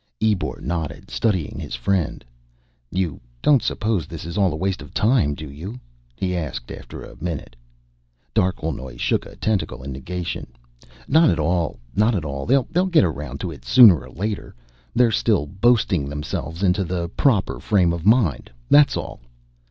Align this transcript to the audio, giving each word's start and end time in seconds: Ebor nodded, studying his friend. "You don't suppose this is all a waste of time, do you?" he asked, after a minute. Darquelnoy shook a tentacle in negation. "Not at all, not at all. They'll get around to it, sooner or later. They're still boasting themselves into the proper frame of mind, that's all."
Ebor 0.19 0.59
nodded, 0.61 1.11
studying 1.11 1.59
his 1.59 1.75
friend. 1.75 2.25
"You 2.89 3.21
don't 3.43 3.61
suppose 3.61 4.07
this 4.07 4.25
is 4.25 4.35
all 4.35 4.51
a 4.51 4.55
waste 4.55 4.81
of 4.81 4.95
time, 4.95 5.35
do 5.35 5.47
you?" 5.47 5.79
he 6.15 6.35
asked, 6.35 6.71
after 6.71 7.03
a 7.03 7.21
minute. 7.23 7.55
Darquelnoy 8.33 8.97
shook 8.97 9.27
a 9.27 9.35
tentacle 9.35 9.83
in 9.83 9.91
negation. 9.91 10.47
"Not 11.07 11.29
at 11.29 11.37
all, 11.37 11.77
not 11.95 12.15
at 12.15 12.25
all. 12.25 12.47
They'll 12.47 12.87
get 12.87 13.03
around 13.03 13.39
to 13.41 13.51
it, 13.51 13.63
sooner 13.63 13.99
or 13.99 14.09
later. 14.09 14.55
They're 14.95 15.11
still 15.11 15.45
boasting 15.45 16.09
themselves 16.09 16.63
into 16.63 16.83
the 16.83 17.07
proper 17.09 17.59
frame 17.59 17.93
of 17.93 18.03
mind, 18.03 18.49
that's 18.71 18.97
all." 18.97 19.19